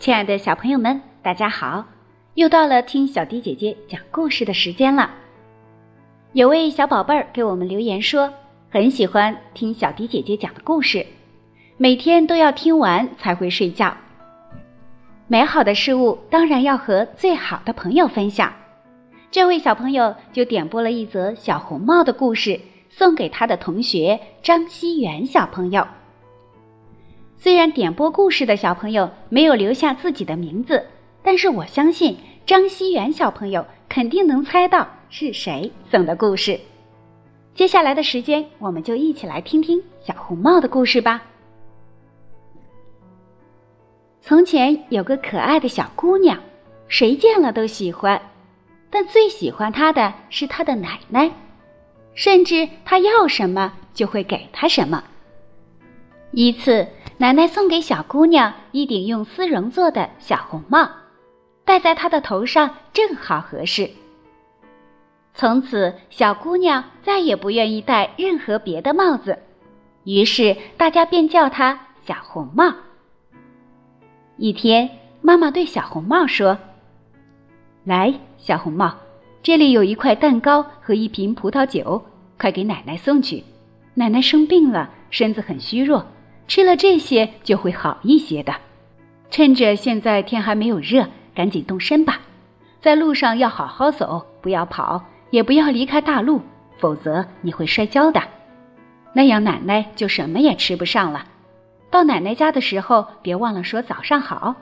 [0.00, 1.84] 亲爱的小朋友们，大家好！
[2.32, 5.10] 又到了听小迪姐姐讲故事的时间了。
[6.32, 8.32] 有位小宝贝儿给我们留言说，
[8.70, 11.04] 很喜欢听小迪姐姐讲的故事，
[11.76, 13.94] 每天都要听完才会睡觉。
[15.26, 18.50] 美好的事物当然要和最好的朋友分享。
[19.30, 22.58] 这位小朋友就点播了一则小红帽的故事，
[22.88, 25.86] 送给他的同学张熙元小朋友。
[27.42, 30.84] 虽然点播故事的小朋友没有留下自己的名字，
[31.22, 36.60] 但是我相信张熙元小朋友肯定能猜到是谁送的故事。
[37.54, 41.22] 接下来的时间，我们就一起来听听小红帽的故事吧。
[44.20, 46.38] 从前有个可爱的小姑娘，
[46.88, 48.20] 谁见了都喜欢，
[48.90, 51.30] 但最喜欢她的是她的奶奶，
[52.12, 55.02] 甚至她要什么就会给她什么。
[56.32, 56.86] 一次。
[57.20, 60.88] 奶奶送给小姑娘一顶用丝绒做的小红帽，
[61.66, 63.90] 戴在她的头上正好合适。
[65.34, 69.38] 从此，小姑娘再也不愿意戴任何别的帽子，
[70.04, 72.72] 于是大家便叫她小红帽。
[74.38, 74.88] 一天，
[75.20, 76.56] 妈妈对小红帽说
[77.84, 78.94] ：“来，小红帽，
[79.42, 82.02] 这里有一块蛋糕和一瓶葡萄酒，
[82.38, 83.44] 快给奶奶送去。
[83.92, 86.06] 奶奶生病了，身子很虚弱。”
[86.50, 88.52] 吃了这些就会好一些的。
[89.30, 92.18] 趁着现在天还没有热，赶紧动身吧。
[92.80, 96.40] 在路上要好好走，不要跑，也不要离开大路，
[96.76, 98.20] 否则你会摔跤的。
[99.12, 101.24] 那样奶奶就什么也吃不上了。
[101.88, 104.56] 到奶奶家的时候，别忘了说早上好，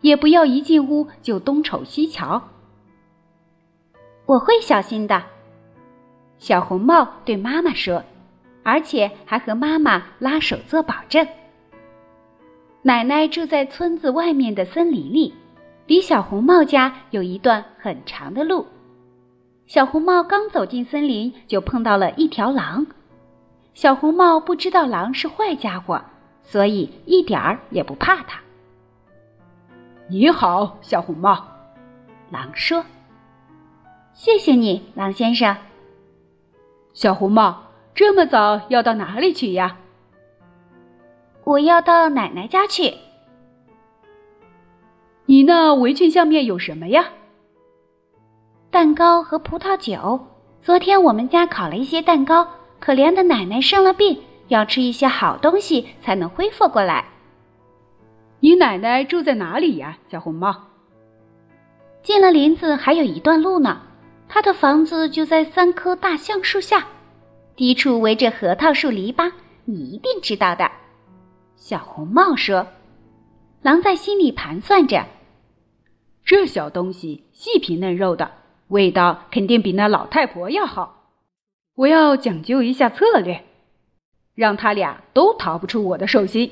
[0.00, 2.40] 也不要一进屋就东瞅西瞧。
[4.26, 5.20] 我会小心的。
[6.38, 8.04] 小红帽对妈妈说。
[8.62, 11.26] 而且还和妈妈拉手做保证。
[12.82, 15.32] 奶奶住在村子外面的森林里，
[15.86, 18.66] 离小红帽家有一段很长的路。
[19.66, 22.86] 小红帽刚走进森林，就碰到了一条狼。
[23.74, 26.02] 小红帽不知道狼是坏家伙，
[26.42, 28.40] 所以一点儿也不怕它。
[30.08, 31.46] 你好，小红帽，
[32.30, 32.84] 狼说
[34.12, 35.56] ：“谢谢你，狼先生。”
[36.92, 37.62] 小红帽。
[37.94, 39.76] 这么早要到哪里去呀？
[41.44, 42.94] 我要到奶奶家去。
[45.26, 47.04] 你那围裙下面有什么呀？
[48.70, 50.26] 蛋糕和葡萄酒。
[50.62, 52.48] 昨天我们家烤了一些蛋糕，
[52.78, 57.04] 可怜的奶奶生了病，要吃一些好东西才能恢复过来。
[58.40, 60.54] 你奶奶住在哪里呀，小红帽？
[62.02, 63.82] 进了林子还有一段路呢，
[64.28, 66.86] 她的房子就在三棵大橡树下。
[67.62, 69.30] 低处围着核桃树篱笆，
[69.66, 70.68] 你一定知道的。”
[71.54, 72.66] 小红帽说。
[73.62, 75.06] 狼在心里盘算着
[76.26, 78.32] ：“这小东西细皮嫩肉的，
[78.66, 81.04] 味道肯定比那老太婆要好。
[81.76, 83.44] 我要讲究一下策略，
[84.34, 86.50] 让他俩都逃不出我的手心。”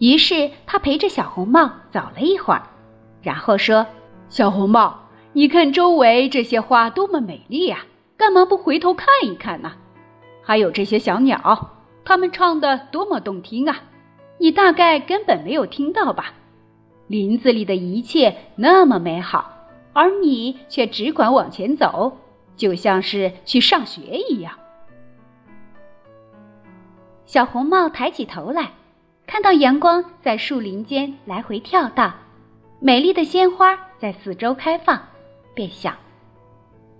[0.00, 2.62] 于是他陪着小红帽走了一会儿，
[3.20, 3.86] 然后说
[4.30, 7.84] ：“小红帽，你看周围这些花多么美丽呀！”
[8.22, 9.72] 干嘛不回头看一看呢？
[10.44, 11.70] 还有这些小鸟，
[12.04, 13.82] 它们唱的多么动听啊！
[14.38, 16.34] 你大概根本没有听到吧？
[17.08, 19.50] 林子里的一切那么美好，
[19.92, 22.16] 而你却只管往前走，
[22.54, 24.52] 就像是去上学一样。
[27.26, 28.70] 小红帽抬起头来，
[29.26, 32.14] 看到阳光在树林间来回跳荡，
[32.78, 35.08] 美丽的鲜花在四周开放，
[35.54, 35.96] 便想：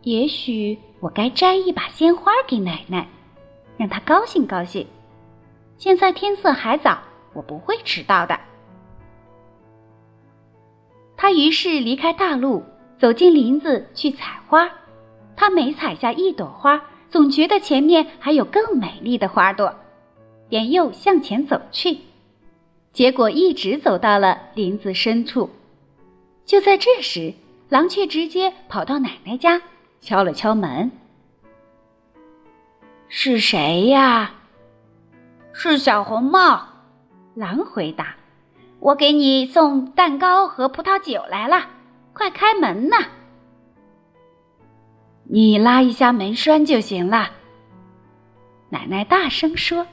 [0.02, 0.78] 也许。
[1.02, 3.08] 我该摘一把鲜花给奶奶，
[3.76, 4.86] 让她高兴高兴。
[5.76, 7.02] 现在天色还早，
[7.32, 8.38] 我不会迟到的。
[11.16, 12.62] 他于是离开大路，
[13.00, 14.70] 走进林子去采花。
[15.34, 16.80] 他每采下一朵花，
[17.10, 19.74] 总觉得前面还有更美丽的花朵，
[20.48, 21.98] 便又向前走去。
[22.92, 25.50] 结果一直走到了林子深处。
[26.46, 27.34] 就在这时，
[27.68, 29.60] 狼却直接跑到奶奶家。
[30.02, 30.90] 敲了敲门，
[33.08, 34.32] 是谁呀？
[35.52, 36.66] 是小红帽。
[37.34, 38.16] 狼回答
[38.80, 41.68] ：“我给你送蛋糕和葡萄酒来了，
[42.12, 42.96] 快开门呐！”
[45.22, 47.30] 你拉一下门栓就行了。
[48.70, 49.86] 奶奶大声说：“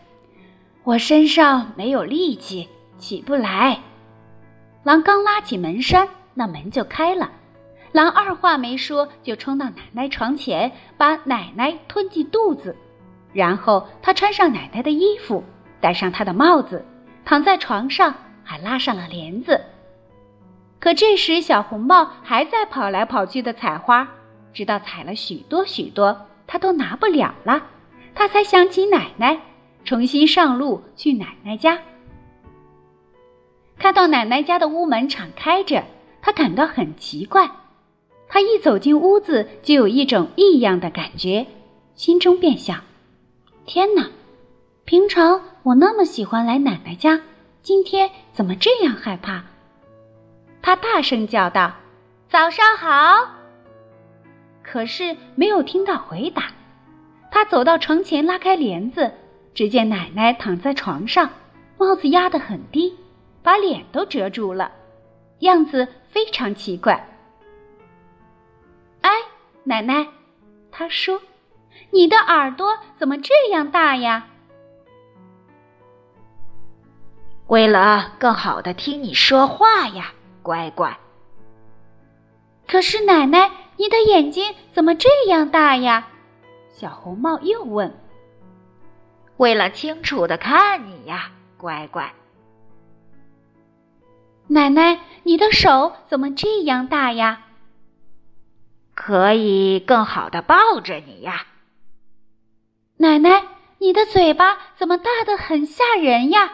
[0.83, 2.67] 我身上没有力气，
[2.97, 3.79] 起不来。”
[4.83, 7.29] 狼刚拉起门栓，那门就开了。
[7.91, 12.75] 狼二话没说，就冲到奶奶床前，把奶奶吞进肚子。
[13.33, 15.43] 然后他穿上奶奶的衣服，
[15.79, 16.85] 戴上她的帽子，
[17.25, 18.13] 躺在床上，
[18.43, 19.61] 还拉上了帘子，
[20.79, 24.07] 可这时小红帽还在跑来跑去的采花，
[24.53, 27.63] 直到采了许多许多，他都拿不了了，
[28.15, 29.39] 他才想起奶奶，
[29.83, 31.79] 重新上路去奶奶家。
[33.77, 35.83] 看到奶奶家的屋门敞开着，
[36.21, 37.49] 他感到很奇怪。
[38.29, 41.47] 他一走进屋子，就有一种异样的感觉，
[41.95, 42.79] 心中便想：
[43.65, 44.07] 天哪！
[44.85, 47.19] 平常我那么喜欢来奶奶家，
[47.63, 49.43] 今天怎么这样害怕？
[50.61, 51.73] 他大声叫道
[52.29, 53.29] ：“早上好！”
[54.63, 56.51] 可是没有听到回答。
[57.31, 59.11] 他走到床前，拉开帘子，
[59.55, 61.29] 只见奶奶躺在床上，
[61.79, 62.93] 帽子压得很低，
[63.41, 64.71] 把脸都遮住了，
[65.39, 67.08] 样子非常奇怪。
[69.67, 70.07] 哎，奶奶，
[70.71, 71.21] 他说
[71.91, 74.27] ：“你的耳朵怎么这样大呀？”
[77.47, 80.97] 为了更好的听你说话呀，乖乖。
[82.67, 86.07] 可是奶奶，你的眼睛怎么这样大呀？
[86.69, 87.99] 小红帽又问。
[89.37, 92.13] 为了清楚的看你呀，乖乖。
[94.47, 97.45] 奶奶，你的手怎么这样大呀？
[99.01, 101.45] 可以更好的抱着你呀。
[102.97, 103.43] 奶奶，
[103.77, 106.51] 你的嘴巴怎么大的很吓人呀？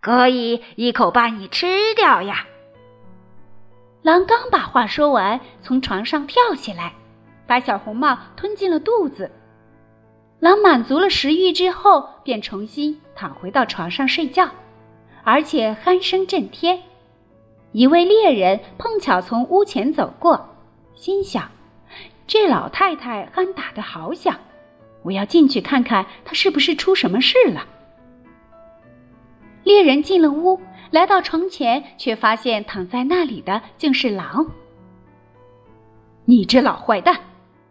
[0.00, 2.44] 可以一口把你吃掉呀！
[4.02, 6.94] 狼刚把话说完，从床上跳起来，
[7.46, 9.30] 把小红帽吞进了肚子。
[10.40, 14.50] 狼满足了食欲之后，便重新躺回到床上睡觉，
[15.22, 16.82] 而且鼾声震天。
[17.70, 20.55] 一位猎人碰巧从屋前走过，
[20.96, 21.48] 心想：
[22.26, 24.34] 这老太太鼾打得好响，
[25.02, 27.66] 我要进去看看她是不是出什么事了。
[29.62, 30.60] 猎人进了屋，
[30.90, 34.46] 来到床前，却发现躺在那里的竟是狼。
[36.24, 37.20] 你这老坏蛋，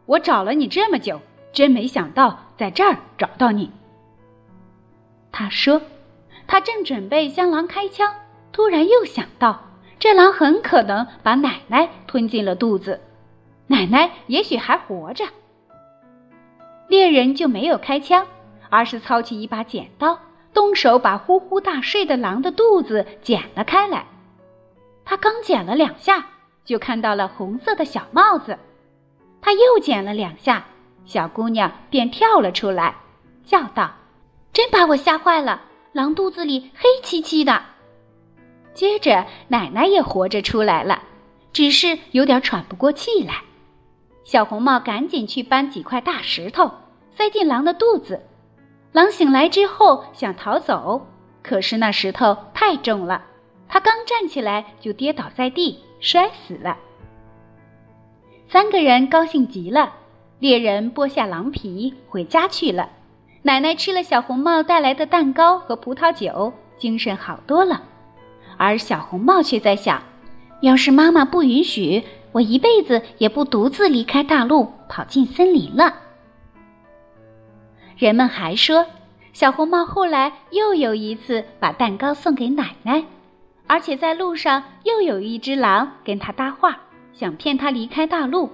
[0.05, 1.19] 我找了你这么久，
[1.51, 3.71] 真没想到在这儿找到你。
[5.31, 5.81] 他说
[6.47, 8.13] ：“他正准备向狼开枪，
[8.51, 9.61] 突然又想到，
[9.99, 13.01] 这狼很可能把奶奶吞进了肚子，
[13.67, 15.25] 奶奶也许还活着。”
[16.87, 18.27] 猎人就没有开枪，
[18.69, 20.19] 而是操起一把剪刀。
[20.53, 24.05] 动手把呼呼大睡的狼的肚子剪了开来，
[25.03, 26.27] 他刚剪了两下，
[26.63, 28.57] 就看到了红色的小帽子。
[29.41, 30.65] 他又剪了两下，
[31.05, 32.95] 小姑娘便跳了出来，
[33.43, 33.91] 叫道
[34.53, 35.61] ：“真把我吓坏了！
[35.91, 37.61] 狼肚子里黑漆漆的。”
[38.73, 41.03] 接着，奶奶也活着出来了，
[41.51, 43.41] 只是有点喘不过气来。
[44.25, 46.71] 小红帽赶紧去搬几块大石头，
[47.11, 48.23] 塞进狼的肚子。
[48.91, 51.05] 狼醒来之后想逃走，
[51.43, 53.23] 可是那石头太重了，
[53.69, 56.75] 他刚站起来就跌倒在地，摔死了。
[58.47, 59.93] 三个人高兴极了，
[60.39, 62.89] 猎人剥下狼皮回家去了。
[63.43, 67.83] 奶奶吃了小红帽带来的蛋糕和葡萄酒，精神好多了。
[68.57, 70.01] 而小红帽却在想：
[70.61, 72.03] 要是妈妈不允许，
[72.35, 75.93] 我一辈子也不独自离开大陆，跑进森林了。
[77.95, 78.87] 人们还说，
[79.31, 83.05] 小红帽后来又有一次把蛋糕送给奶奶，
[83.67, 86.77] 而且在路上又有一只狼跟他搭话，
[87.13, 88.49] 想骗他离开大陆。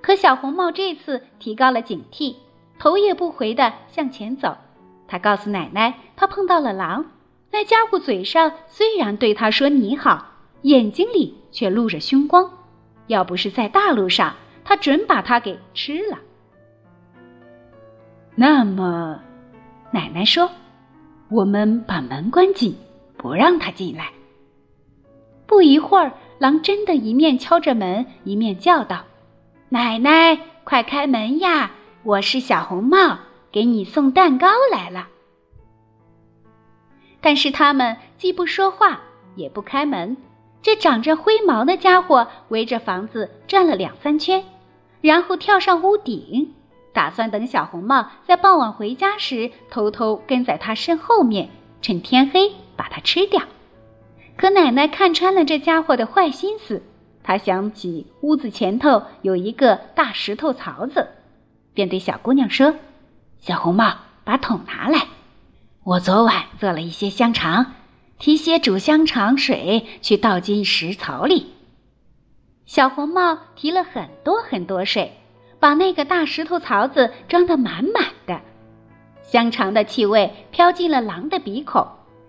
[0.00, 2.36] 可小红帽这次提高了警惕，
[2.78, 4.56] 头也不回地向前走。
[5.06, 7.04] 他告诉奶奶，他碰到了狼，
[7.52, 10.28] 那家伙嘴上虽然对他说你好，
[10.62, 12.52] 眼睛里却露着凶光。
[13.08, 14.34] 要不是在大路上，
[14.64, 16.18] 他准把他给吃了。
[18.34, 19.20] 那么，
[19.90, 20.48] 奶奶说
[21.28, 22.76] ：“我们把门关紧，
[23.16, 24.12] 不让他进来。”
[25.44, 29.04] 不一会儿，狼真的一面敲着门，一面叫道
[29.70, 31.72] ：“奶奶，快开门呀！
[32.04, 33.18] 我是小红帽，
[33.50, 35.08] 给你送蛋糕来了。”
[37.20, 39.00] 但是他们既不说话，
[39.34, 40.16] 也不开门。
[40.62, 44.44] 这长着灰毛的家伙围着房子转了两三圈，
[45.00, 46.54] 然后跳上屋顶。
[46.92, 51.48] 打算等小红帽在傍晚回家时，偷偷跟在他身后面，
[51.80, 53.42] 趁天黑把它吃掉。
[54.36, 56.82] 可奶奶看穿了这家伙的坏心思，
[57.22, 61.08] 她想起屋子前头有一个大石头槽子，
[61.72, 62.74] 便对小姑娘说
[63.38, 63.92] ：“小红帽，
[64.24, 65.06] 把桶拿来，
[65.84, 67.74] 我昨晚做了一些香肠，
[68.18, 71.54] 提些煮香肠水去倒进石槽里。”
[72.66, 75.12] 小红帽提了很多很多水。
[75.60, 78.40] 把那个大石头槽子装得满满的，
[79.24, 81.84] 香肠的气味飘进了狼的鼻孔，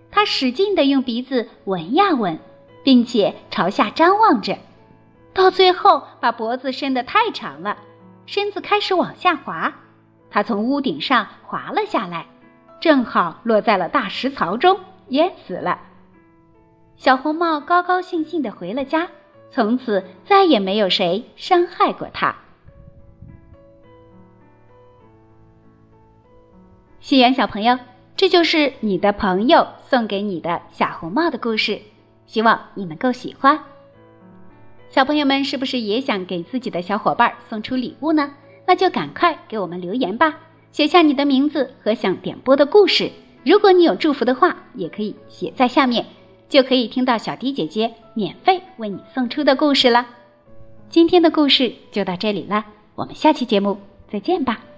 [0.10, 2.40] 他使劲地用鼻子闻呀闻，
[2.84, 4.58] 并且朝下张望着，
[5.32, 7.78] 到最后把脖子伸得太长了，
[8.26, 9.76] 身子开始往下滑。
[10.32, 12.26] 它从屋顶上滑了下来，
[12.82, 15.80] 正好落在了大石槽中，淹死了。
[16.96, 19.08] 小红帽高高兴兴地回了家，
[19.50, 22.36] 从此再也没有谁伤害过他。
[27.00, 27.80] 西园小朋友，
[28.16, 31.82] 这就是你的朋友送给你的小红帽的故事，
[32.26, 33.60] 希望你能够喜欢。
[34.90, 38.34] 小朋友们是不是也想给自己的小伙伴送出礼物呢？
[38.68, 40.38] 那就赶快给我们留言吧，
[40.72, 43.12] 写下你的名字和想点播的故事。
[43.44, 46.06] 如果你有祝福的话，也可以写在下面。
[46.50, 50.08] 就可以听到小迪姐姐免费为你送出的故事了。
[50.90, 52.66] 今天的故事就到这里了，
[52.96, 53.78] 我们下期节目
[54.12, 54.69] 再见吧。